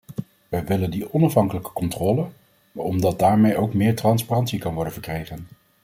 [0.49, 2.25] We willen die onafhankelijke controle,
[2.73, 5.47] omdat daarmee ook meer transparantie kan worden verkregen.